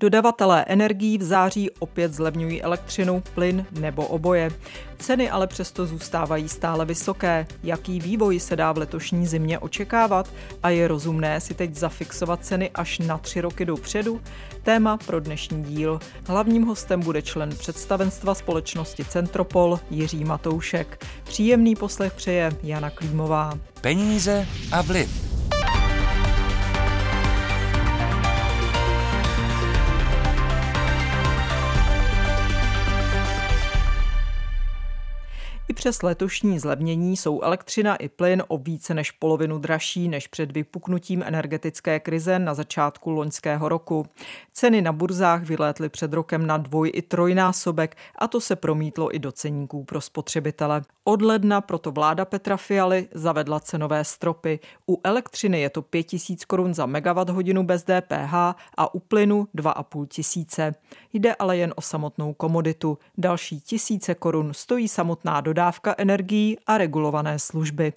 [0.00, 4.50] Dodavatelé energií v září opět zlevňují elektřinu, plyn nebo oboje.
[4.98, 7.46] Ceny ale přesto zůstávají stále vysoké.
[7.62, 10.28] Jaký vývoj se dá v letošní zimě očekávat
[10.62, 14.20] a je rozumné si teď zafixovat ceny až na tři roky dopředu?
[14.62, 16.00] Téma pro dnešní díl.
[16.26, 21.06] Hlavním hostem bude člen představenstva společnosti Centropol Jiří Matoušek.
[21.24, 23.58] Příjemný poslech přeje Jana Klímová.
[23.80, 25.37] Peníze a vliv.
[35.78, 41.22] Přes letošní zlevnění jsou elektřina i plyn o více než polovinu dražší než před vypuknutím
[41.26, 44.06] energetické krize na začátku loňského roku.
[44.52, 49.18] Ceny na burzách vylétly před rokem na dvoj i trojnásobek a to se promítlo i
[49.18, 50.82] do ceníků pro spotřebitele.
[51.04, 54.60] Od ledna proto vláda Petra Fialy zavedla cenové stropy.
[54.88, 58.34] U elektřiny je to 5000 korun za megawatt hodinu bez DPH
[58.76, 60.74] a u plynu 2,5 tisíce.
[61.12, 62.98] Jde ale jen o samotnou komoditu.
[63.18, 65.67] Další tisíce korun stojí samotná dodávka
[65.98, 67.92] energií a regulované služby.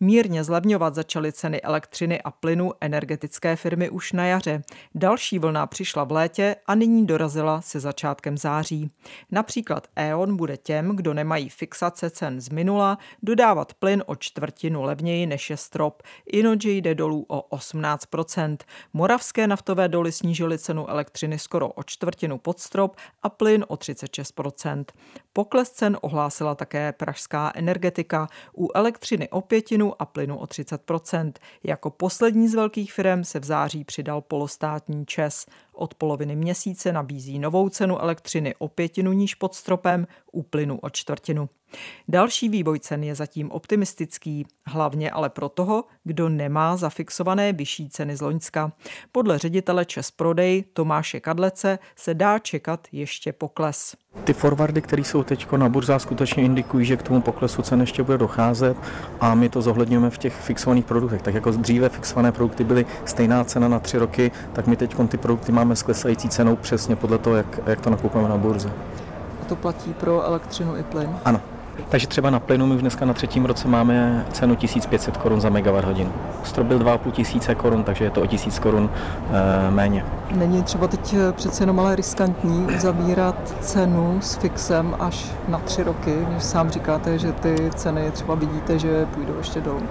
[0.00, 4.62] Mírně zlevňovat začaly ceny elektřiny a plynu energetické firmy už na jaře.
[4.94, 8.90] Další vlna přišla v létě a nyní dorazila se začátkem září.
[9.30, 15.26] Například E.ON bude těm, kdo nemají fixace cen z minula, dodávat plyn o čtvrtinu levněji
[15.26, 16.02] než je strop.
[16.26, 18.56] Inoji jde dolů o 18%.
[18.92, 24.84] Moravské naftové doly snížily cenu elektřiny skoro o čtvrtinu pod strop a plyn o 36%.
[25.32, 31.32] Pokles cen ohlásila také pražská energetika, u elektřiny o pětinu a plynu o 30%.
[31.64, 35.46] Jako poslední z velkých firm se v září přidal polostátní ČES.
[35.74, 40.90] Od poloviny měsíce nabízí novou cenu elektřiny o pětinu níž pod stropem, u plynu o
[40.90, 41.48] čtvrtinu.
[42.08, 48.16] Další vývoj cen je zatím optimistický, hlavně ale pro toho, kdo nemá zafixované vyšší ceny
[48.16, 48.72] z Loňska.
[49.12, 53.96] Podle ředitele Čes Prodej Tomáše Kadlece se dá čekat ještě pokles.
[54.24, 58.02] Ty forwardy, které jsou teď na burzách, skutečně indikují, že k tomu poklesu cen ještě
[58.02, 58.76] bude docházet
[59.20, 61.22] a my to zohledňujeme v těch fixovaných produktech.
[61.22, 65.16] Tak jako dříve fixované produkty byly stejná cena na tři roky, tak my teď ty
[65.16, 68.70] produkty máme s klesající cenou přesně podle toho, jak, jak to nakupujeme na burze.
[69.42, 71.10] A to platí pro elektřinu i plyn?
[71.24, 71.40] Ano.
[71.88, 75.50] Takže třeba na plynu my už dneska na třetím roce máme cenu 1500 korun za
[75.50, 76.12] megawatt hodinu.
[76.42, 78.90] Strop byl 2,5 tisíce korun, takže je to o 1000 korun
[79.68, 80.04] e, méně.
[80.30, 85.82] Není třeba teď eh, přece jenom ale riskantní uzavírat cenu s fixem až na tři
[85.82, 89.82] roky, když sám říkáte, že ty ceny třeba vidíte, že půjdou ještě dolů?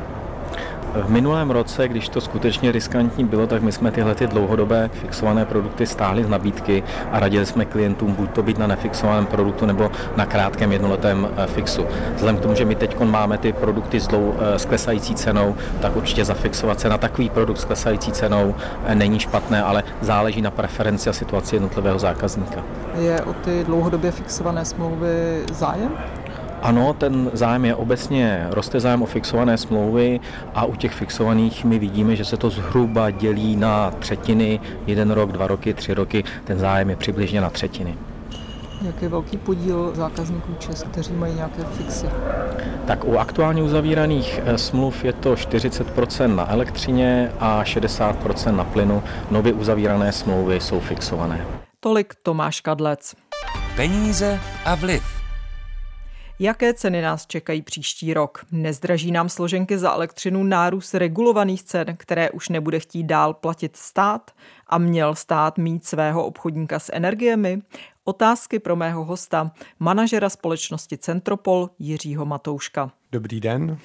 [0.96, 5.46] V minulém roce, když to skutečně riskantní bylo, tak my jsme tyhle ty dlouhodobé fixované
[5.46, 9.92] produkty stáhli z nabídky a radili jsme klientům buď to být na nefixovaném produktu nebo
[10.18, 11.86] na krátkém jednoletém eh, fixu.
[12.16, 15.56] Vzhledem k tomu, že my teď máme ty produkty s, dlou, eh, s klesající cenou,
[15.82, 18.56] tak určitě zafixovat se na takový produkt s klesající cenou
[18.86, 22.64] eh, není špatné, ale záleží na preferenci a situaci jednotlivého zákazníka.
[23.00, 25.92] Je o ty dlouhodobě fixované smlouvy zájem?
[26.64, 30.20] Ano, ten zájem je obecně, roste zájem o fixované smlouvy
[30.56, 35.32] a u těch fixovaných my vidíme, že se to zhruba dělí na třetiny, jeden rok,
[35.32, 37.98] dva roky, tři roky, ten zájem je přibližně na třetiny.
[38.82, 42.08] Jaký je velký podíl zákazníků Čes, kteří mají nějaké fixy?
[42.86, 49.04] Tak u aktuálně uzavíraných eh, smluv je to 40% na elektřině a 60% na plynu.
[49.32, 51.46] Nově uzavírané smlouvy jsou fixované.
[51.80, 53.16] Tolik Tomáš Kadlec.
[53.76, 55.23] Peníze a vliv.
[56.40, 58.46] Jaké ceny nás čekají příští rok?
[58.52, 64.32] Nezdraží nám složenky za elektřinu nárůst regulovaných cen, které už nebude chtít dál platit stát?
[64.68, 67.62] A měl stát mít svého obchodníka s energiemi?
[68.04, 72.92] Otázky pro mého hosta, manažera společnosti Centropol Jiřího Matouška.
[73.12, 73.78] Dobrý den.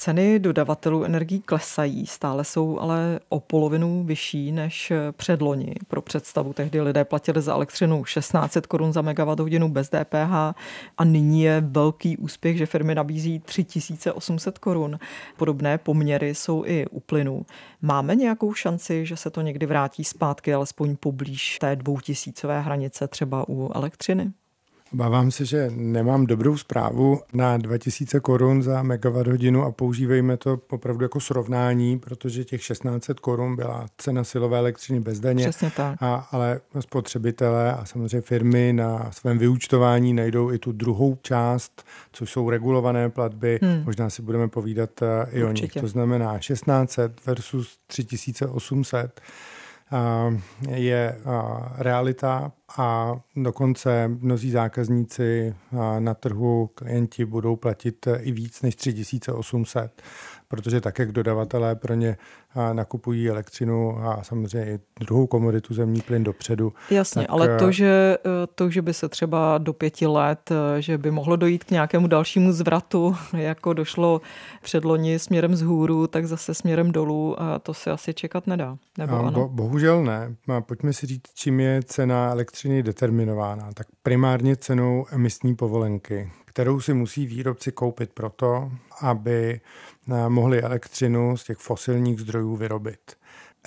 [0.00, 5.74] Ceny dodavatelů energií klesají, stále jsou ale o polovinu vyšší než předloni.
[5.88, 10.34] Pro představu tehdy lidé platili za elektřinu 1600 korun za megawatt hodinu bez DPH
[10.98, 14.98] a nyní je velký úspěch, že firmy nabízí 3800 korun.
[15.36, 17.46] Podobné poměry jsou i u plynu.
[17.82, 23.48] Máme nějakou šanci, že se to někdy vrátí zpátky alespoň poblíž té dvoutisícové hranice třeba
[23.48, 24.32] u elektřiny?
[24.92, 30.60] Obávám se, že nemám dobrou zprávu na 2000 korun za megawatt hodinu a používejme to
[30.70, 35.48] opravdu jako srovnání, protože těch 1600 korun byla cena silové elektřiny bez daně.
[35.48, 36.02] Přesně tak.
[36.02, 42.30] A, ale spotřebitelé a samozřejmě firmy na svém vyúčtování najdou i tu druhou část, což
[42.30, 43.58] jsou regulované platby.
[43.62, 43.82] Hmm.
[43.84, 45.44] Možná si budeme povídat eh, i Určitě.
[45.44, 45.82] o nich.
[45.82, 49.20] To znamená 1600 versus 3800
[50.70, 51.20] je
[51.76, 55.54] realita a dokonce mnozí zákazníci
[55.98, 60.02] na trhu, klienti budou platit i víc než 3800.
[60.48, 62.16] protože tak, jak dodavatelé pro ně
[62.72, 66.72] nakupují elektřinu a samozřejmě i druhou komoditu zemní plyn dopředu.
[66.90, 68.18] Jasně, tak, ale to že,
[68.54, 72.52] to, že by se třeba do pěti let, že by mohlo dojít k nějakému dalšímu
[72.52, 74.20] zvratu, jako došlo
[74.62, 78.78] předloni směrem z hůru, tak zase směrem dolů, a to se asi čekat nedá.
[78.98, 79.30] Nebo ano?
[79.30, 80.34] Bo, bohužel ne.
[80.60, 83.72] Pojďme si říct, čím je cena elektřiny determinována.
[83.74, 88.70] Tak primárně cenou emisní povolenky, kterou si musí výrobci koupit proto,
[89.00, 89.60] aby
[90.12, 93.16] eh, mohli elektřinu z těch fosilních zdrojů vyrobit.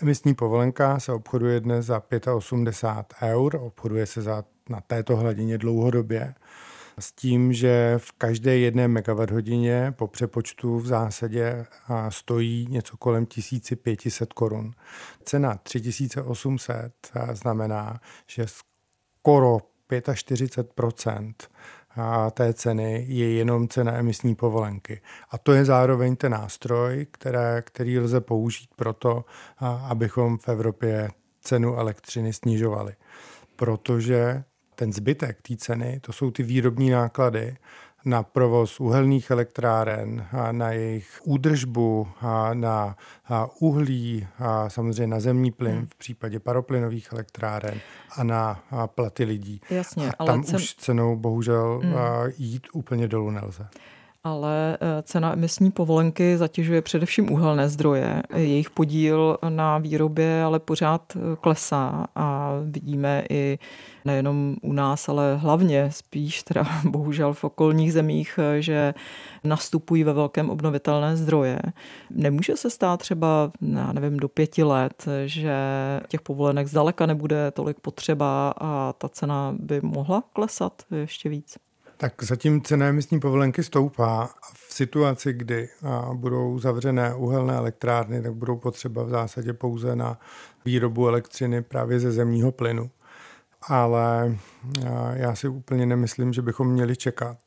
[0.02, 2.04] Emisní povolenka se obchoduje dnes za
[2.36, 6.34] 85 eur, obchoduje se za, na této hladině dlouhodobě
[7.00, 11.66] s tím, že v každé jedné megawatt hodině po přepočtu v zásadě
[12.10, 14.72] stojí něco kolem 1500 korun.
[15.24, 16.94] Cena 3800
[17.34, 19.58] znamená, že skoro
[20.14, 20.64] 45
[22.32, 25.02] té ceny je jenom cena emisní povolenky.
[25.32, 29.26] A to je zároveň ten nástroj, které, který lze použít pro to,
[29.88, 31.10] abychom v Evropě
[31.42, 32.94] cenu elektřiny snižovali.
[33.56, 34.44] Protože
[34.76, 37.58] ten zbytek té ceny, to jsou ty výrobní náklady
[38.06, 42.96] na provoz uhelných elektráren, na jejich údržbu, a na
[43.60, 45.88] uhlí, a samozřejmě na zemní plyn hmm.
[45.88, 47.80] v případě paroplynových elektráren
[48.18, 49.62] a na platy lidí.
[49.70, 50.56] Jasně, a tam ale cen...
[50.56, 51.96] už cenou bohužel hmm.
[52.38, 53.68] jít úplně dolů nelze
[54.24, 58.24] ale eh, cena emisní povolenky zatěžuje především uhelné zdroje.
[58.36, 63.60] Jejich podíl na výrobě ale pořád eh, klesá a vidíme i
[64.06, 68.94] nejenom u nás, ale hlavně spíš teda bohužel v okolních zemích, eh, že
[69.44, 71.60] nastupují ve velkém obnovitelné zdroje.
[72.10, 75.56] Nemůže se stát třeba, já nevím, do pěti let, že
[76.08, 81.71] těch povolenek zdaleka nebude tolik potřeba a ta cena by mohla klesat ještě víc?
[82.02, 84.30] Tak zatím cena emisní povolenky stoupá.
[84.54, 85.70] V situaci, kdy
[86.14, 90.20] budou zavřené uhelné elektrárny, tak budou potřeba v zásadě pouze na
[90.66, 92.90] výrobu elektřiny právě ze zemního plynu.
[93.68, 94.38] Ale
[95.14, 97.38] já si úplně nemyslím, že bychom měli čekat.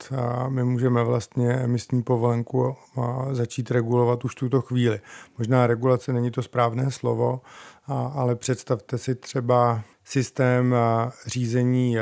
[0.48, 2.76] My můžeme vlastně emisní povolenku
[3.32, 5.00] začít regulovat už tuto chvíli.
[5.38, 7.40] Možná regulace není to správné slovo,
[8.14, 10.74] ale představte si třeba systém
[11.26, 11.96] řízení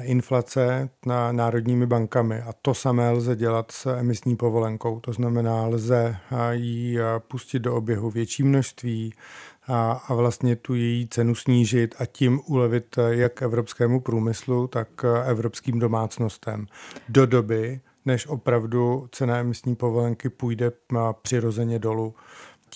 [0.00, 2.42] inflace na národními bankami.
[2.42, 5.00] A to samé lze dělat s emisní povolenkou.
[5.00, 6.16] To znamená, lze
[6.50, 6.98] ji
[7.28, 9.14] pustit do oběhu větší množství
[9.68, 14.88] a, a vlastně tu její cenu snížit a tím ulevit jak evropskému průmyslu, tak
[15.24, 16.66] evropským domácnostem.
[17.08, 20.72] Do doby, než opravdu cena emisní povolenky půjde
[21.22, 22.14] přirozeně dolů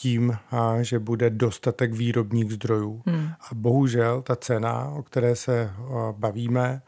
[0.00, 0.36] tím,
[0.80, 3.02] že bude dostatek výrobních zdrojů.
[3.06, 3.28] Hmm.
[3.50, 5.70] A bohužel ta cena, o které se
[6.12, 6.82] bavíme,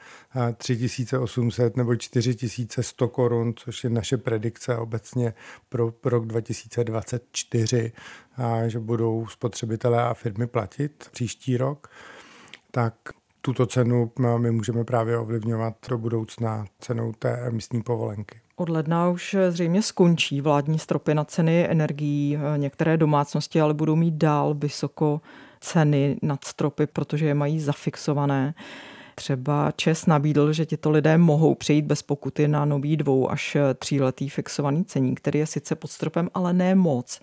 [0.56, 5.34] 3800 nebo 4100 korun, což je naše predikce obecně
[5.68, 7.92] pro rok 2024,
[8.66, 11.90] že budou spotřebitelé a firmy platit příští rok,
[12.70, 12.94] tak
[13.40, 18.40] tuto cenu my můžeme právě ovlivňovat do budoucna cenou té emisní povolenky.
[18.60, 22.38] Od ledna už zřejmě skončí vládní stropy na ceny energií.
[22.56, 25.20] Některé domácnosti ale budou mít dál vysoko
[25.60, 28.54] ceny nad stropy, protože je mají zafixované.
[29.14, 34.28] Třeba Čes nabídl, že tito lidé mohou přejít bez pokuty na nový dvou až tříletý
[34.28, 37.20] fixovaný ceník, který je sice pod stropem, ale ne moc.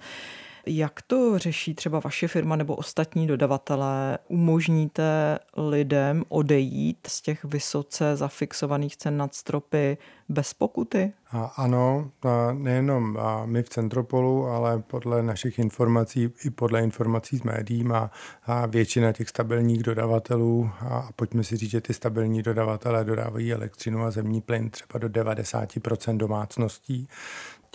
[0.70, 4.18] Jak to řeší třeba vaše firma nebo ostatní dodavatelé?
[4.28, 9.98] Umožníte lidem odejít z těch vysoce zafixovaných cen nad stropy
[10.30, 11.14] bez pokuty?
[11.32, 17.38] A ano, a nejenom a my v Centropolu, ale podle našich informací i podle informací
[17.38, 18.12] z médií má
[18.46, 24.04] a většina těch stabilních dodavatelů a pojďme si říct, že ty stabilní dodavatelé dodávají elektřinu
[24.04, 27.08] a zemní plyn třeba do 90% domácností,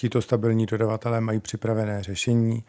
[0.02, 2.64] Tito stabilní dodavatelé mají připravené řešení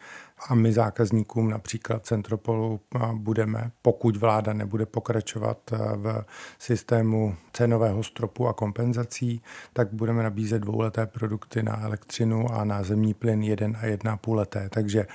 [0.48, 2.80] a my zákazníkům například Centropolu
[3.14, 5.58] budeme, pokud vláda nebude pokračovat
[5.96, 6.24] v
[6.58, 13.14] systému cenového stropu a kompenzací, tak budeme nabízet dvouleté produkty na elektřinu a na zemní
[13.14, 14.68] plyn jeden a jedna půl leté.
[14.68, 15.06] Takže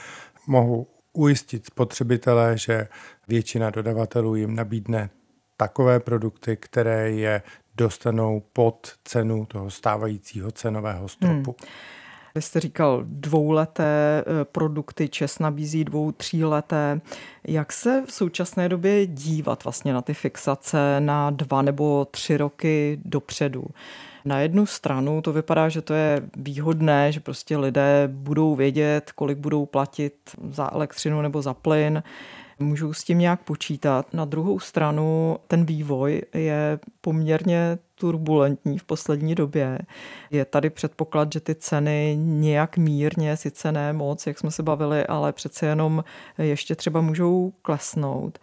[0.48, 2.88] mohu ujistit spotřebitele, že
[3.28, 5.10] většina dodavatelů jim nabídne
[5.58, 7.42] takové produkty, které je
[7.76, 11.56] dostanou pod cenu toho stávajícího cenového stropu.
[11.60, 11.99] Hmm.
[12.36, 17.02] Vy jste říkal dvouleté eh, produkty, Čes nabízí dvou, tříleté.
[17.48, 23.00] Jak se v současné době dívat vlastně na ty fixace na dva nebo tři roky
[23.06, 23.66] dopředu?
[24.26, 29.38] Na jednu stranu to vypadá, že to je výhodné, že prostě lidé budou vědět, kolik
[29.38, 30.14] budou platit
[30.50, 32.04] za elektřinu nebo za plyn
[32.60, 34.14] Můžou s tím nějak počítat.
[34.14, 39.80] Na druhou stranu ten vývoj je poměrně turbulentní v poslední době.
[40.32, 45.06] Je tady předpoklad, že ty ceny nějak mírně, sice ne moc, jak jsme se bavili,
[45.06, 46.04] ale přece jenom
[46.38, 48.40] ještě třeba můžou klesnout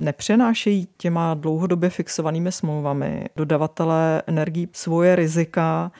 [0.00, 5.92] nepřenášejí těma dlouhodobě fixovanými smlouvami dodavatelé energií svoje rizika,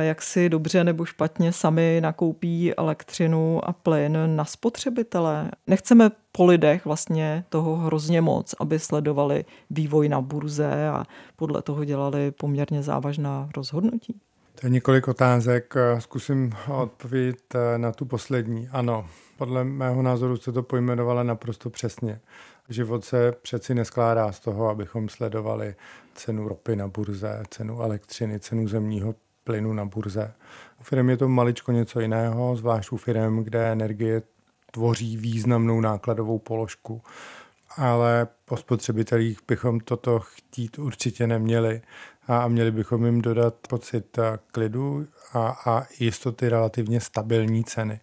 [0.00, 5.50] jak si dobře nebo špatně sami nakoupí elektřinu a plyn na spotřebitele.
[5.66, 11.04] Nechceme po lidech vlastně toho hrozně moc, aby sledovali vývoj na burze a
[11.36, 14.20] podle toho dělali poměrně závažná rozhodnutí.
[14.60, 15.74] To je několik otázek.
[15.98, 18.68] Zkusím odpovědět eh, na tu poslední.
[18.68, 19.06] Ano,
[19.38, 22.20] podle mého názoru se to pojmenovala naprosto přesně.
[22.68, 25.74] Život se přeci neskládá z toho, abychom sledovali
[26.14, 30.34] cenu ropy na burze, cenu elektřiny, cenu zemního plynu na burze.
[30.80, 34.22] U firm je to maličko něco jiného, zvlášť u firm, kde energie
[34.70, 37.02] tvoří významnou nákladovou položku.
[37.76, 41.82] Ale po spotřebitelích bychom toto chtít určitě neměli
[42.26, 44.18] a měli bychom jim dodat pocit
[44.52, 48.00] klidu a, a jistoty relativně stabilní ceny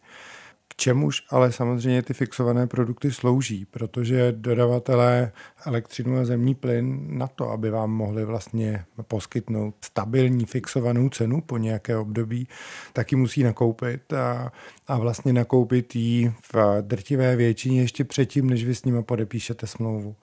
[0.78, 5.32] čemuž ale samozřejmě ty fixované produkty slouží, protože dodavatelé
[5.66, 11.58] elektřinu a zemní plyn na to, aby vám mohli vlastně poskytnout stabilní fixovanou cenu po
[11.58, 12.48] nějaké období,
[12.94, 14.52] taky musí nakoupit a,
[14.88, 20.16] a vlastně nakoupit ji v drtivé většině ještě předtím, než vy s nimi podepíšete smlouvu.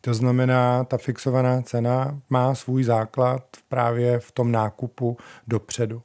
[0.00, 6.02] To znamená, ta fixovaná cena má svůj základ právě v tom nákupu dopředu.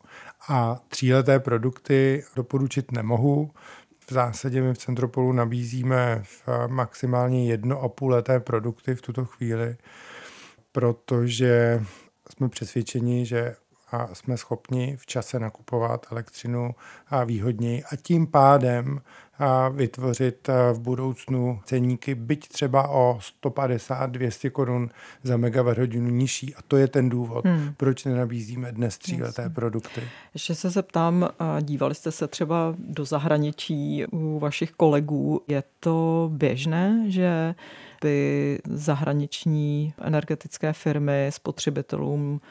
[0.49, 3.51] A tříleté produkty doporučit nemohu,
[4.07, 9.25] v zásadě my v Centropolu nabízíme v maximálně jedno a půl leté produkty v tuto
[9.25, 9.77] chvíli,
[10.71, 11.83] protože
[12.29, 13.55] jsme přesvědčeni, že
[13.91, 16.75] a jsme schopni v čase nakupovat elektřinu
[17.07, 19.01] a výhodněji a tím pádem
[19.39, 24.89] a vytvořit v budoucnu ceníky byť třeba o 150-200 korun
[25.23, 26.55] za megawatt hodinu nižší.
[26.55, 27.73] A to je ten důvod, hmm.
[27.77, 29.55] proč nenabízíme dnes tříleté Jasně.
[29.55, 30.01] produkty.
[30.33, 31.29] Ještě se zeptám,
[31.61, 35.41] dívali jste se třeba do zahraničí u vašich kolegů.
[35.47, 37.55] Je to běžné, že
[38.01, 42.41] by zahraniční energetické firmy spotřebitelům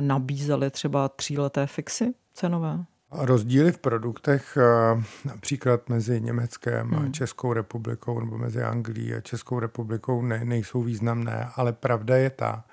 [0.00, 2.84] nabízely třeba tříleté fixy cenové?
[3.10, 7.12] Rozdíly v produktech eh, například mezi Německem a hmm.
[7.12, 12.64] Českou republikou nebo mezi Anglií a Českou republikou ne, nejsou významné, ale pravda je ta.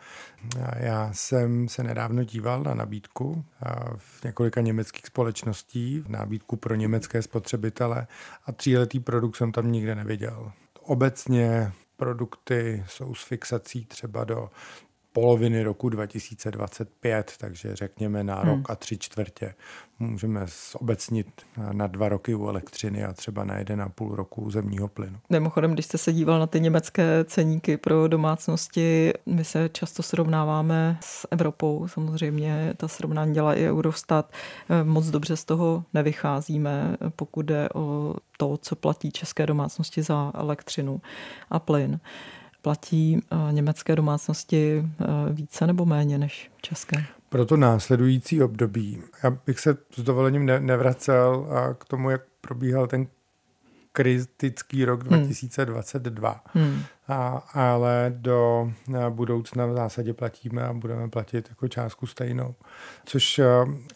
[0.78, 7.22] Já jsem se nedávno díval na nabídku eh, v několika německých společností, nabídku pro německé
[7.22, 8.08] spotřebitele
[8.46, 10.52] a tříletý produkt jsem tam nikde neviděl.
[10.82, 14.50] Obecně produkty jsou s fixací třeba do
[15.14, 18.64] poloviny roku 2025, takže řekněme na rok hmm.
[18.70, 19.54] a tři čtvrtě.
[20.00, 21.28] Můžeme zobecnit
[21.72, 25.18] na dva roky u elektřiny a třeba na jeden a půl roku u zemního plynu.
[25.30, 30.98] Mimochodem, když jste se díval na ty německé ceníky pro domácnosti, my se často srovnáváme
[31.02, 34.34] s Evropou, samozřejmě ta srovnání dělá i Eurostat.
[34.84, 41.02] Moc dobře z toho nevycházíme, pokud jde o to, co platí české domácnosti za elektřinu
[41.50, 42.00] a plyn
[42.64, 47.06] platí eh, německé domácnosti eh, více nebo méně než české?
[47.30, 49.02] Pro to následující období.
[49.24, 53.08] Já bych se s dovolením nevracel k tomu, jak probíhal ten
[53.94, 56.42] kritický rok 2022.
[56.54, 56.66] Hmm.
[56.66, 56.84] hmm.
[57.08, 58.72] A, ale do
[59.10, 62.56] budoucna v zásadě platíme a budeme platit jako částku stejnou.
[63.06, 63.46] Což eh,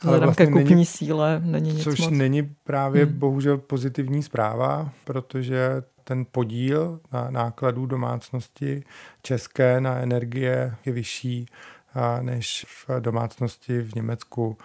[0.01, 2.09] ale vlastně ke kupní není, síle není nic Což moc.
[2.11, 3.19] není právě hmm.
[3.19, 8.83] bohužel pozitivní zpráva, protože ten podíl na nákladů domácnosti
[9.21, 11.45] české na energie je vyšší
[12.21, 14.57] než v domácnosti v Německu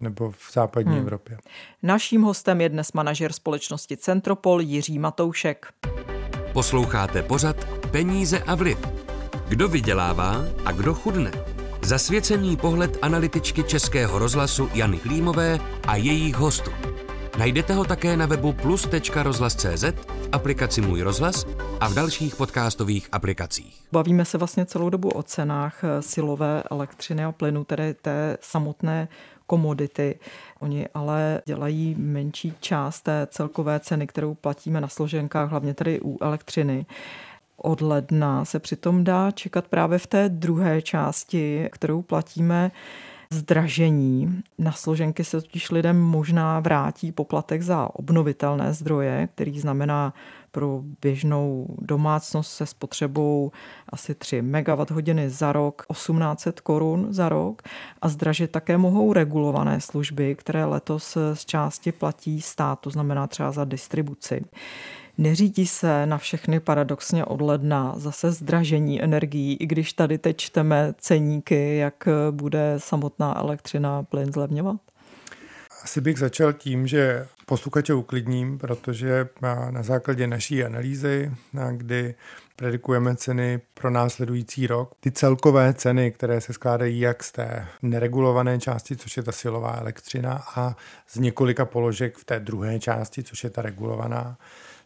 [0.00, 1.00] nebo v západní hmm.
[1.00, 1.38] Evropě.
[1.82, 5.66] Naším hostem je dnes manažer společnosti Centropol Jiří Matoušek.
[6.52, 8.78] Posloucháte pořad Peníze a vliv.
[9.48, 11.32] Kdo vydělává a kdo chudne?
[11.82, 16.70] Zasvěcený pohled analytičky Českého rozhlasu Jany Klímové a jejich hostů.
[17.38, 21.46] Najdete ho také na webu plus.rozhlas.cz, v aplikaci Můj rozhlas
[21.80, 23.82] a v dalších podcastových aplikacích.
[23.92, 29.08] Bavíme se vlastně celou dobu o cenách eh, silové elektřiny a plynu, tedy té samotné
[29.46, 30.18] komodity.
[30.60, 36.18] Oni ale dělají menší část té celkové ceny, kterou platíme na složenkách, hlavně tedy u
[36.20, 36.86] elektřiny.
[37.56, 42.70] Od ledna se přitom dá čekat právě v té druhé části, kterou platíme
[43.32, 44.42] zdražení.
[44.58, 50.14] Na složenky se totiž lidem možná vrátí poplatek za obnovitelné zdroje, který znamená
[50.52, 53.52] pro běžnou domácnost se spotřebou
[53.88, 57.62] asi 3 MWh za rok 1800 korun za rok
[58.02, 63.52] a zdražit také mohou regulované služby, které letos z části platí stát, to znamená třeba
[63.52, 64.44] za distribuci.
[65.20, 70.94] Neřídí se na všechny paradoxně od ledna zase zdražení energií, i když tady teď čteme
[70.98, 74.80] ceníky, jak bude samotná elektřina plyn zlevňovat?
[75.82, 79.28] Asi bych začal tím, že posluchače uklidním, protože
[79.70, 81.32] na základě naší analýzy,
[81.72, 82.14] kdy
[82.56, 84.94] predikujeme ceny pro následující rok.
[85.00, 89.76] Ty celkové ceny, které se skládají jak z té neregulované části, což je ta silová
[89.80, 90.76] elektřina, a
[91.08, 94.36] z několika položek v té druhé části, což je ta regulovaná,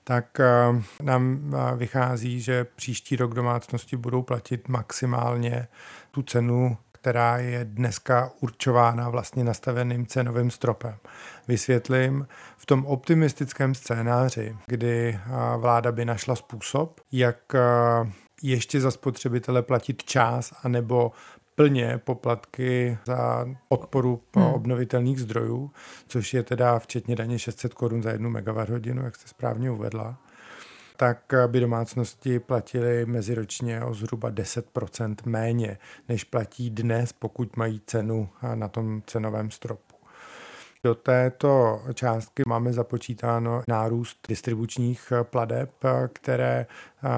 [0.04, 5.68] tak eh, nám eh, vychází, že příští rok domácnosti budou platit maximálně
[6.10, 10.96] tu cenu která je dneska určována vlastně nastaveným cenovým stropem.
[11.48, 15.18] Vysvětlím, v tom optimistickém scénáři, kdy
[15.56, 17.36] vláda by našla způsob, jak
[18.42, 21.12] ještě za spotřebitele platit čas anebo
[21.54, 24.46] plně poplatky za podporu hmm.
[24.46, 25.70] obnovitelných zdrojů,
[26.06, 30.18] což je teda včetně daně 600 korun za jednu megawatt jak jste správně uvedla,
[30.96, 38.28] tak by domácnosti platily meziročně o zhruba 10% méně, než platí dnes, pokud mají cenu
[38.54, 39.83] na tom cenovém stropu.
[40.84, 45.70] Do této částky máme započítáno nárůst distribučních pladeb,
[46.12, 46.66] které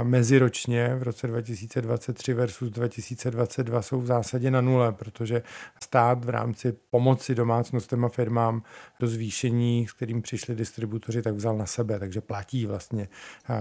[0.03, 5.43] meziročně v roce 2023 versus 2022 jsou v zásadě na nule, protože
[5.83, 8.63] stát v rámci pomoci domácnostem a firmám
[9.01, 13.09] do zvýšení, s kterým přišli distributoři, tak vzal na sebe, takže platí vlastně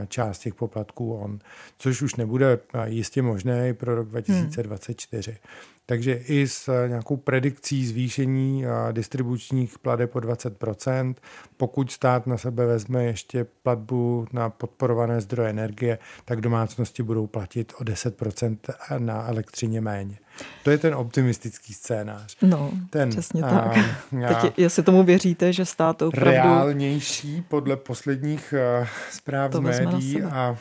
[0.07, 1.39] část těch poplatků on,
[1.77, 5.31] což už nebude jistě možné i pro rok 2024.
[5.31, 5.39] Hmm.
[5.85, 11.15] Takže i s nějakou predikcí zvýšení distribučních pladeb o 20%,
[11.57, 17.73] pokud stát na sebe vezme ještě platbu na podporované zdroje energie, tak domácnosti budou platit
[17.79, 18.57] o 10%
[18.97, 20.17] na elektřině méně.
[20.63, 22.37] To je ten optimistický scénář.
[22.41, 23.77] No, ten, přesně a, tak.
[24.29, 26.31] A, Teď, jestli tomu věříte, že stát opravdu...
[26.31, 30.57] Reálnější podle posledních uh, zpráv z médií a,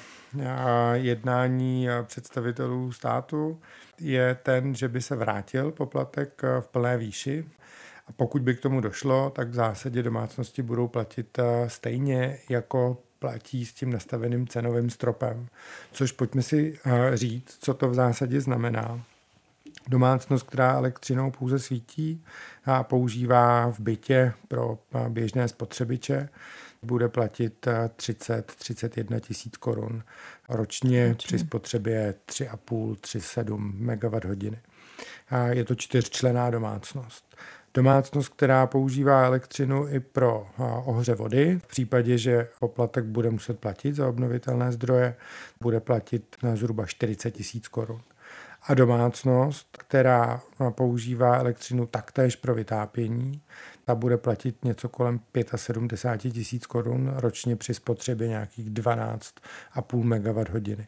[0.47, 3.59] a jednání představitelů státu
[4.01, 7.45] je ten, že by se vrátil poplatek eh, v plné výši.
[8.09, 12.99] A pokud by k tomu došlo, tak v zásadě domácnosti budou platit eh, stejně jako
[13.19, 15.49] platí s tím nastaveným cenovým stropem.
[15.93, 19.01] Což pojďme si eh, říct, co to v zásadě znamená.
[19.89, 22.25] Domácnost, která elektřinou pouze svítí
[22.65, 26.29] a používá v bytě pro běžné spotřebiče,
[26.85, 27.67] bude platit
[27.97, 30.03] 30-31 tisíc korun
[30.49, 34.59] ročně, ročně při spotřebě 3,5-3,7 MWh.
[35.29, 37.37] A je to čtyřčlená domácnost.
[37.75, 40.47] Domácnost, která používá elektřinu i pro
[40.85, 45.17] ohře vody, v případě, že poplatek bude muset platit za obnovitelné zdroje,
[45.61, 48.01] bude platit na zhruba 40 tisíc korun.
[48.63, 53.43] A domácnost, která používá elektřinu taktéž pro vytápění,
[53.85, 55.21] ta bude platit něco kolem
[55.57, 60.85] 75 tisíc korun ročně při spotřebě nějakých 12,5 MWh.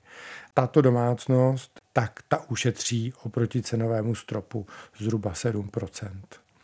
[0.55, 4.67] Tato domácnost, tak ta ušetří oproti cenovému stropu
[4.99, 5.71] zhruba 7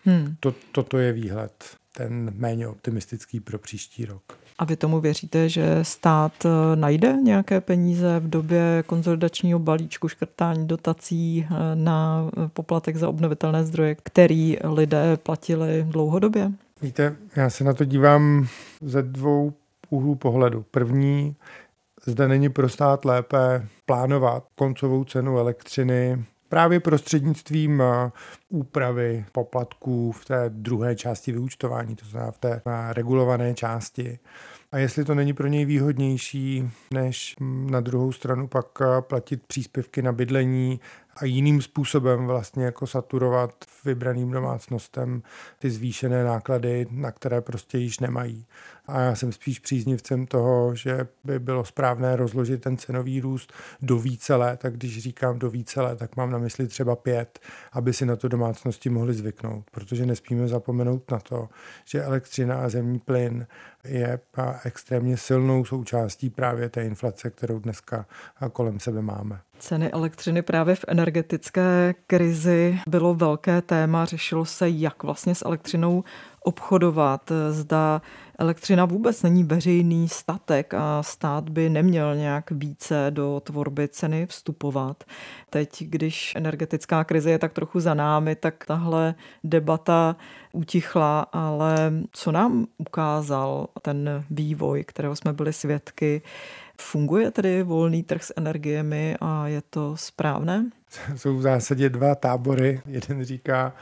[0.05, 0.37] hmm.
[0.41, 4.42] to, Toto je výhled, ten méně optimistický pro příští rok.
[4.59, 10.67] A vy tomu věříte, že stát eh, najde nějaké peníze v době konzolidačního balíčku, škrtání
[10.67, 16.53] dotací eh, na eh, poplatek za obnovitelné zdroje, který lidé platili dlouhodobě?
[16.83, 18.47] Víte, já se na to dívám
[18.81, 19.53] ze dvou
[19.91, 20.65] úhlů pohledu.
[20.71, 21.37] První,
[22.07, 27.83] zde není pro stát lépe plánovat koncovou cenu elektřiny právě prostřednictvím
[28.49, 32.61] úpravy poplatků v té druhé části vyúčtování, to znamená v té
[32.91, 34.19] regulované části.
[34.73, 37.37] A jestli to není pro něj výhodnější, než
[37.71, 38.67] na druhou stranu pak
[39.01, 40.81] platit příspěvky na bydlení
[41.17, 45.23] a jiným způsobem vlastně jako saturovat vybraným domácnostem
[45.59, 48.47] ty zvýšené náklady, na které prostě již nemají.
[48.87, 53.99] A já jsem spíš příznivcem toho, že by bylo správné rozložit ten cenový růst do
[53.99, 54.61] více let.
[54.61, 57.41] Tak když říkám do více let, tak mám na mysli třeba pět,
[57.73, 59.71] aby si na to domácnosti mohli zvyknout.
[59.71, 61.49] Protože nesmíme zapomenout na to,
[61.85, 63.47] že elektřina a zemní plyn
[63.85, 64.21] je
[64.65, 68.07] extrémně silnou součástí právě té inflace, kterou dneska
[68.53, 69.41] kolem sebe máme.
[69.63, 74.05] Ceny elektřiny právě v energetické krizi bylo velké téma.
[74.05, 76.05] Řešilo se, jak vlastně s elektřinou
[76.41, 77.33] obchodovat.
[77.51, 78.03] Zda
[78.39, 85.05] elektřina vůbec není veřejný statek a stát by neměl nějak více do tvorby ceny vstupovat.
[85.51, 90.17] Teď, když energetická krize je tak trochu za námi, tak tahle debata
[90.53, 96.23] utichla, ale co nám ukázal ten vývoj, kterého jsme byli svědky,
[96.83, 100.71] Funguje tedy volný trh s energiemi a je to správné?
[101.17, 102.81] Jsou v zásadě dva tábory.
[102.87, 103.73] Jeden říká,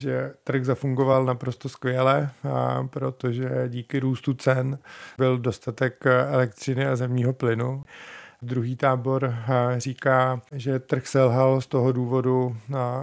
[0.00, 2.30] že trh zafungoval naprosto skvěle,
[2.90, 4.78] protože díky růstu cen
[5.18, 7.84] byl dostatek elektřiny a zemního plynu.
[8.42, 9.34] Druhý tábor
[9.76, 12.56] říká, že trh selhal z toho důvodu,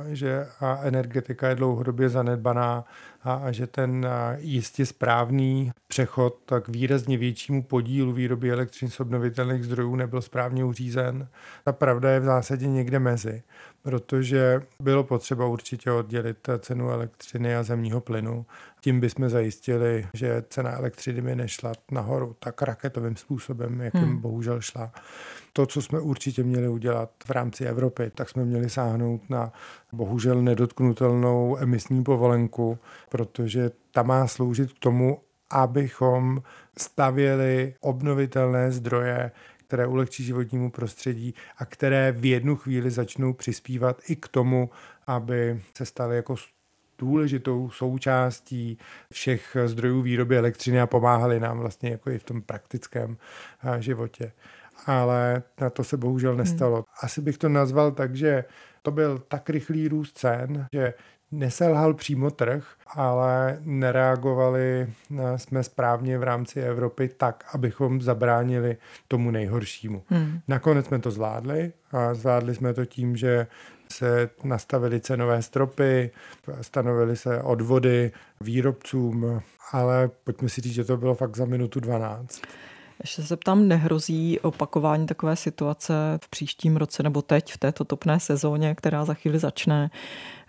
[0.07, 0.47] že
[0.81, 2.85] energetika je dlouhodobě zanedbaná
[3.25, 4.07] a že ten
[4.37, 11.27] jistě správný přechod k výrazně většímu podílu výroby elektřiny z obnovitelných zdrojů nebyl správně uřízen.
[11.63, 13.43] Ta pravda je v zásadě někde mezi,
[13.85, 18.45] protože bylo potřeba určitě oddělit cenu elektřiny a zemního plynu.
[18.81, 24.17] Tím bychom zajistili, že cena elektřiny by nešla nahoru tak raketovým způsobem, jakým hmm.
[24.17, 24.91] bohužel šla.
[25.53, 29.53] To, co jsme určitě měli udělat v rámci Evropy, tak jsme měli sáhnout na
[29.93, 32.77] bohužel nedotknutelnou emisní povolenku,
[33.09, 35.19] protože ta má sloužit k tomu,
[35.49, 36.41] abychom
[36.77, 39.31] stavěli obnovitelné zdroje,
[39.67, 44.69] které ulehčí životnímu prostředí a které v jednu chvíli začnou přispívat i k tomu,
[45.07, 46.35] aby se staly jako
[46.97, 48.77] důležitou součástí
[49.13, 53.17] všech zdrojů výroby elektřiny a pomáhali nám vlastně jako i v tom praktickém
[53.79, 54.31] životě.
[54.85, 56.39] Ale na to se bohužel hmm.
[56.39, 56.83] nestalo.
[57.01, 58.43] Asi bych to nazval tak, že
[58.81, 60.93] to byl tak rychlý růst cen, že
[61.35, 69.31] neselhal přímo trh, ale nereagovali eh, jsme správně v rámci Evropy tak, abychom zabránili tomu
[69.31, 70.03] nejhoršímu.
[70.07, 70.39] Hmm.
[70.47, 73.47] Nakonec jsme to zvládli a zvládli jsme to tím, že
[73.91, 76.11] se nastavily cenové stropy,
[76.61, 82.41] stanovily se odvody výrobcům, ale pojďme si říct, že to bylo fakt za minutu 12.
[83.01, 88.19] Ještě se ptám, nehrozí opakování takové situace v příštím roce nebo teď v této topné
[88.19, 89.89] sezóně, která za chvíli začne,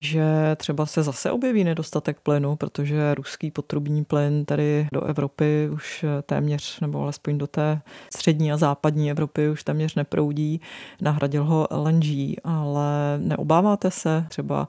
[0.00, 0.24] že
[0.56, 6.80] třeba se zase objeví nedostatek plynu, protože ruský potrubní plyn tady do Evropy už téměř,
[6.80, 7.80] nebo alespoň do té
[8.14, 10.60] střední a západní Evropy už téměř neproudí.
[11.00, 14.68] Nahradil ho LNG, ale neobáváte se třeba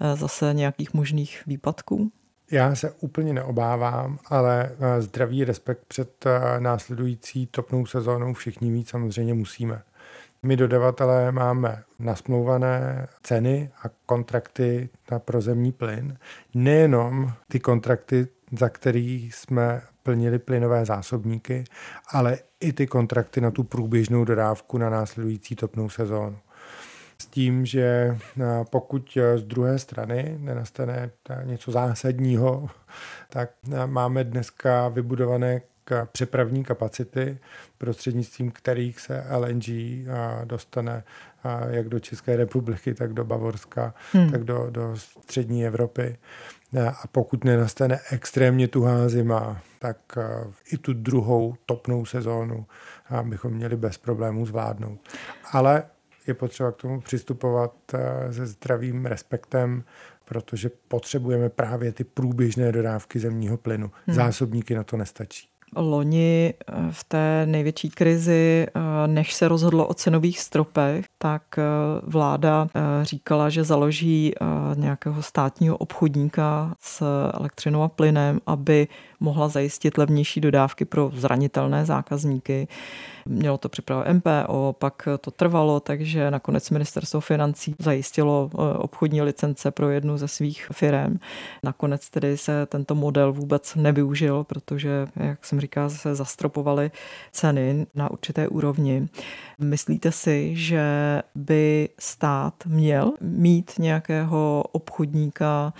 [0.00, 2.10] eh, zase nějakých možných výpadků?
[2.50, 8.88] Já se úplně neobávám, ale eh, zdravý respekt před eh, následující topnou sezónou všichni mít
[8.88, 9.82] samozřejmě musíme.
[10.42, 16.18] My dodavatelé máme nasmlouvané ceny a kontrakty na prozemní plyn.
[16.54, 21.64] Nejenom ty kontrakty, za který jsme plnili plynové zásobníky,
[22.10, 26.38] ale i ty kontrakty na tu průběžnou dodávku na následující topnou sezónu
[27.22, 27.82] s tím, že
[28.40, 32.70] eh, pokud eh, z druhé strany nenastane eh, něco zásadního,
[33.28, 33.50] tak
[33.86, 35.60] máme dneska vybudované
[36.12, 37.38] přepravní kapacity,
[37.78, 39.68] prostřednictvím kterých se LNG
[40.44, 41.04] dostane
[41.70, 44.30] jak do České republiky, tak do Bavorska, hmm.
[44.30, 46.18] tak do, do střední Evropy.
[46.88, 49.96] A pokud nenastane extrémně tuhá zima, tak
[50.72, 52.66] i tu druhou topnou sezónu
[53.22, 55.00] bychom měli bez problémů zvládnout.
[55.52, 55.84] Ale
[56.28, 59.84] je potřeba k tomu přistupovat eh, se zdravým respektem,
[60.24, 63.90] protože potřebujeme právě ty průběžné dodávky zemního plynu.
[64.06, 64.16] Hmm.
[64.16, 65.48] Zásobníky na to nestačí.
[65.76, 71.42] Loni eh, v té největší krizi, eh, než se rozhodlo o cenových stropech, tak
[72.02, 72.68] vláda
[73.02, 74.34] říkala, že založí
[74.74, 77.02] nějakého státního obchodníka s
[77.34, 78.88] elektřinou a plynem, aby
[79.20, 82.68] mohla zajistit levnější dodávky pro zranitelné zákazníky.
[83.26, 89.70] Mělo to připravovat MPO, pak to trvalo, takže nakonec ministerstvo financí zajistilo eh, obchodní licence
[89.70, 91.18] pro jednu ze svých firm.
[91.62, 96.90] Nakonec tedy se tento model vůbec nevyužil, protože, jak jsem říkal, se zastropovaly
[97.32, 99.08] ceny na určité úrovni.
[99.58, 100.82] Myslíte si, že
[101.34, 105.72] by stát měl mít nějakého obchodníka,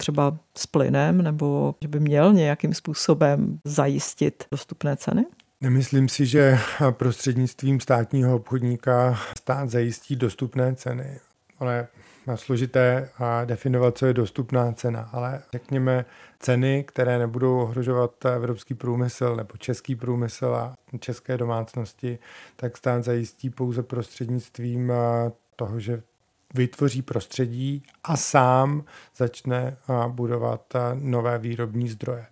[0.00, 5.24] třeba s plynem, nebo že by měl nějakým způsobem zajistit dostupné ceny?
[5.60, 6.58] Nemyslím si, že
[6.90, 11.20] prostřednictvím státního obchodníka stát zajistí dostupné ceny.
[11.58, 11.88] Ono je
[12.34, 16.04] složité a definovat, co je dostupná cena, ale řekněme
[16.38, 22.18] ceny, které nebudou ohrožovat evropský průmysl nebo český průmysl a české domácnosti,
[22.56, 24.92] tak stát zajistí pouze prostřednictvím
[25.56, 26.02] toho, že
[26.54, 28.84] vytvoří prostředí a sám
[29.16, 29.76] začne
[30.08, 32.26] budovat nové výrobní zdroje.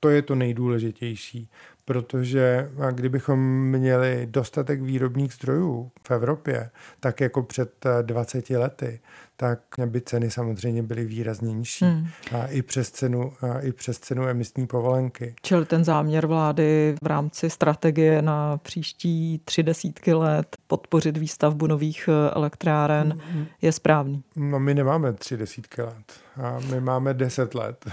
[0.00, 1.48] To je to nejdůležitější,
[1.84, 6.70] protože kdybychom měli dostatek výrobních zdrojů v Evropě,
[7.00, 9.00] tak jako před 20 lety,
[9.36, 11.84] tak by ceny samozřejmě byly výrazně nižší.
[11.84, 12.06] Hmm.
[12.32, 15.34] A i přes, cenu, a i přes cenu emisní povolenky.
[15.42, 22.08] Čili ten záměr vlády v rámci strategie na příští tři desítky let podpořit výstavbu nových
[22.08, 23.46] eh, elektráren hmm.
[23.62, 24.22] je správný?
[24.36, 26.12] No my nemáme tři desítky let.
[26.42, 27.84] A my máme deset let.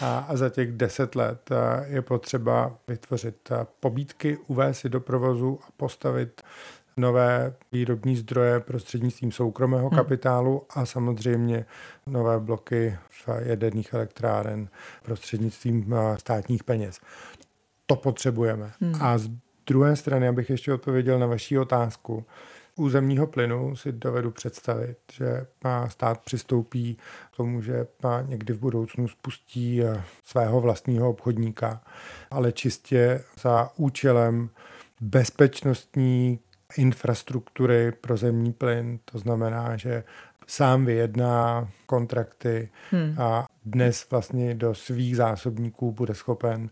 [0.00, 1.50] A, za těch deset let
[1.84, 6.42] je potřeba vytvořit pobídky, uvést si do provozu a postavit
[6.96, 9.96] nové výrobní zdroje prostřednictvím soukromého hmm.
[9.96, 11.66] kapitálu a samozřejmě
[12.06, 14.68] nové bloky v jaderných elektráren
[15.02, 17.00] prostřednictvím státních peněz.
[17.86, 18.72] To potřebujeme.
[18.80, 18.94] Hmm.
[19.02, 19.30] A z
[19.66, 22.24] druhé strany, abych ještě odpověděl na vaši otázku,
[22.76, 25.46] u zemního plynu si dovedu představit, že
[25.88, 26.98] stát přistoupí
[27.32, 27.86] k tomu, že
[28.26, 31.80] někdy v budoucnu spustí eh, svého vlastního obchodníka,
[32.30, 34.50] ale čistě za účelem
[35.00, 36.38] bezpečnostní
[36.76, 38.98] infrastruktury pro zemní plyn.
[39.04, 40.04] To znamená, že
[40.46, 43.14] sám vyjedná kontrakty hmm.
[43.18, 46.70] a dnes vlastně do svých zásobníků bude schopen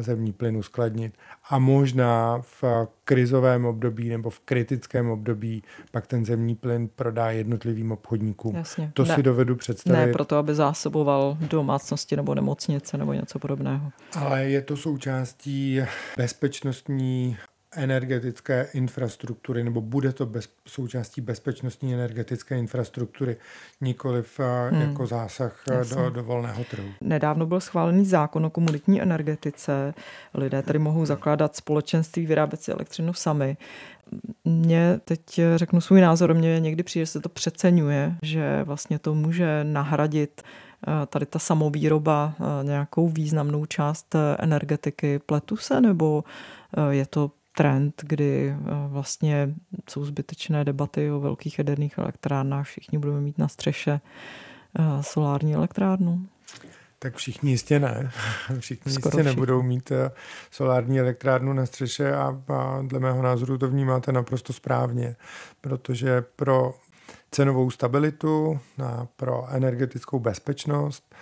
[0.00, 1.14] zemní plyn uskladnit.
[1.50, 2.64] A možná v
[3.04, 8.56] krizovém období nebo v kritickém období pak ten zemní plyn prodá jednotlivým obchodníkům.
[8.56, 8.90] Jasně.
[8.94, 9.14] To ne.
[9.14, 10.06] si dovedu představit.
[10.06, 13.92] Ne proto, aby zásoboval domácnosti nebo nemocnice nebo něco podobného.
[14.18, 15.80] Ale je to součástí
[16.16, 17.36] bezpečnostní
[17.76, 23.36] energetické infrastruktury, nebo bude to bez, součástí bezpečnostní energetické infrastruktury,
[23.80, 24.82] nikoliv eh, hmm.
[24.82, 26.88] jako zásah eh, do, do volného trhu.
[27.00, 29.94] Nedávno byl schválený zákon o komunitní energetice.
[30.34, 33.56] Lidé tady mohou zakládat společenství, vyrábět si elektřinu sami.
[34.44, 39.14] Mně teď řeknu svůj názor, mně někdy přijde, že se to přeceňuje, že vlastně to
[39.14, 45.18] může nahradit eh, tady ta samovýroba nějakou významnou část energetiky.
[45.18, 46.24] Pletu se, nebo
[46.90, 49.54] je to trend, kdy eh, vlastně
[49.90, 54.00] jsou zbytečné debaty o velkých jaderných elektrárnách, všichni budeme mít na střeše
[54.78, 56.26] eh, solární elektrárnu?
[56.98, 58.10] Tak všichni jistě ne.
[58.58, 59.24] Všichni Skoro jistě všichni.
[59.24, 60.10] nebudou mít eh,
[60.50, 65.16] solární elektrárnu na střeše a, a dle mého názoru to vnímáte naprosto správně,
[65.60, 66.74] protože pro
[67.30, 71.14] cenovou stabilitu, a pro energetickou bezpečnost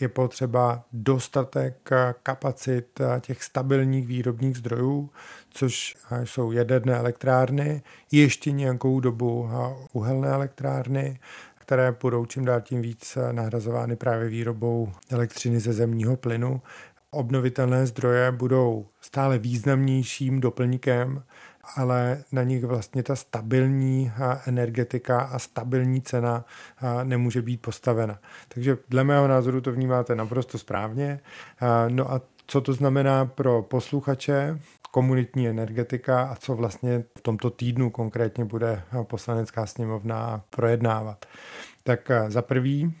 [0.00, 1.90] je potřeba dostatek
[2.22, 5.10] kapacit těch stabilních výrobních zdrojů,
[5.50, 9.50] což jsou jaderné elektrárny, ještě nějakou dobu
[9.92, 11.18] uhelné elektrárny,
[11.58, 16.62] které budou čím dál tím víc nahrazovány právě výrobou elektřiny ze zemního plynu.
[17.14, 21.22] Obnovitelné zdroje budou stále významnějším doplňkem
[21.76, 24.12] ale na nich vlastně ta stabilní
[24.46, 26.44] energetika a stabilní cena
[27.02, 28.18] nemůže být postavena.
[28.48, 31.20] Takže dle mého názoru to vnímáte naprosto správně.
[31.88, 37.90] No a co to znamená pro posluchače, komunitní energetika a co vlastně v tomto týdnu
[37.90, 41.26] konkrétně bude poslanecká sněmovna projednávat.
[41.84, 42.94] Tak za prvý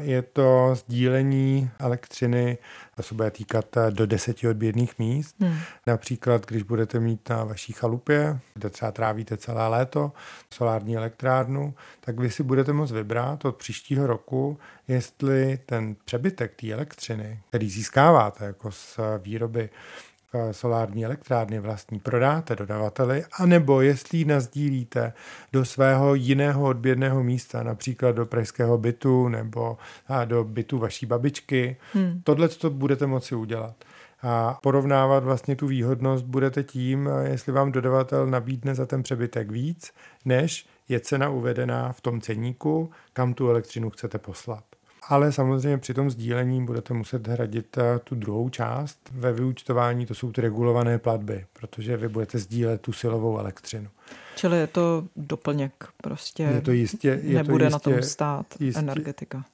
[0.00, 2.58] je to sdílení elektřiny,
[2.96, 5.36] to se bude týkat eh, do deseti odběrných míst.
[5.40, 5.58] Hmm.
[5.86, 10.12] Například, když budete mít na vaší chalupě, kde třeba trávíte celé léto,
[10.50, 16.72] solární elektrárnu, tak vy si budete moct vybrat od příštího roku, jestli ten přebytek té
[16.72, 19.70] elektřiny, který získáváte jako z výroby
[20.50, 25.12] solární elektrárny vlastní prodáte dodavateli, anebo jestli ji nazdílíte
[25.52, 29.78] do svého jiného odběrného místa, například do pražského bytu nebo
[30.24, 31.76] do bytu vaší babičky.
[31.92, 32.20] Hmm.
[32.24, 33.74] Tohle to budete moci udělat.
[34.22, 39.92] A porovnávat vlastně tu výhodnost budete tím, jestli vám dodavatel nabídne za ten přebytek víc,
[40.24, 44.64] než je cena uvedená v tom ceníku, kam tu elektřinu chcete poslat
[45.08, 48.98] ale samozřejmě při tom sdílení budete muset hradit eh, tu druhou část.
[49.12, 53.88] Ve vyúčtování to jsou ty regulované platby, protože vy budete sdílet tu silovou elektřinu.
[54.36, 56.42] Čili je to doplněk prostě.
[56.42, 59.44] Je to jistě, je nebude to jistě, na tom stát jistě, energetika.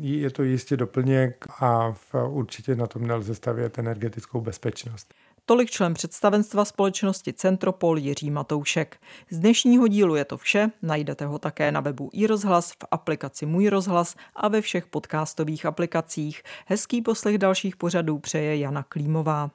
[0.00, 5.14] Je to jistě doplněk a v, určitě na tom nelze stavět energetickou bezpečnost.
[5.48, 9.00] Tolik člen představenstva společnosti Centropol Jiří Matoušek.
[9.30, 13.68] Z dnešního dílu je to vše, najdete ho také na webu iRozhlas, v aplikaci Můj
[13.68, 16.42] rozhlas a ve všech podcastových aplikacích.
[16.66, 19.50] Hezký poslech dalších pořadů přeje Jana Klímová.